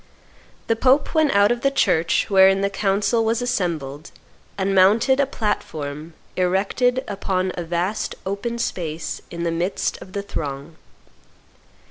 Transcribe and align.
The 0.65 0.75
Pope 0.75 1.13
went 1.13 1.29
out 1.31 1.51
of 1.51 1.61
the 1.61 1.69
church 1.69 2.25
wherein 2.27 2.61
the 2.61 2.71
Council 2.71 3.23
was 3.23 3.39
assembled 3.39 4.09
and 4.57 4.73
mounted 4.73 5.19
a 5.19 5.27
platform 5.27 6.15
erected 6.35 7.03
upon 7.07 7.51
a 7.53 7.63
vast 7.63 8.15
open 8.25 8.57
space 8.57 9.21
in 9.29 9.43
the 9.43 9.51
midst 9.51 10.01
of 10.01 10.13
the 10.13 10.23
throng. 10.23 10.75